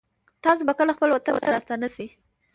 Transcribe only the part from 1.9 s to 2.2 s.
شئ